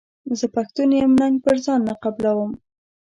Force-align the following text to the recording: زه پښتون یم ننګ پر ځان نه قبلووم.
زه 0.39 0.45
پښتون 0.55 0.89
یم 0.97 1.11
ننګ 1.21 1.35
پر 1.45 1.55
ځان 1.65 1.79
نه 1.87 1.93
قبلووم. 2.03 2.51